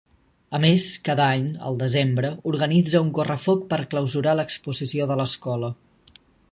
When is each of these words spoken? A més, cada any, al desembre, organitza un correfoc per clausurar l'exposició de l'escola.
A 0.59 0.61
més, 0.61 0.85
cada 1.09 1.27
any, 1.33 1.43
al 1.71 1.77
desembre, 1.83 2.33
organitza 2.55 3.05
un 3.09 3.13
correfoc 3.19 3.69
per 3.75 3.83
clausurar 3.95 4.37
l'exposició 4.41 5.11
de 5.13 5.21
l'escola. 5.23 5.75